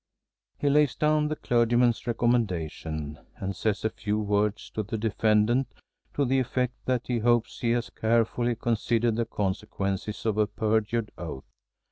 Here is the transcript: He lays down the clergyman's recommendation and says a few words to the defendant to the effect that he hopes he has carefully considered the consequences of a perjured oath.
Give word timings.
He 0.57 0.67
lays 0.67 0.95
down 0.95 1.27
the 1.27 1.35
clergyman's 1.35 2.07
recommendation 2.07 3.19
and 3.35 3.55
says 3.55 3.85
a 3.85 3.91
few 3.91 4.17
words 4.17 4.71
to 4.71 4.81
the 4.81 4.97
defendant 4.97 5.67
to 6.15 6.25
the 6.25 6.39
effect 6.39 6.73
that 6.85 7.05
he 7.05 7.19
hopes 7.19 7.59
he 7.59 7.69
has 7.73 7.91
carefully 7.91 8.55
considered 8.55 9.15
the 9.15 9.25
consequences 9.25 10.25
of 10.25 10.39
a 10.39 10.47
perjured 10.47 11.11
oath. 11.19 11.45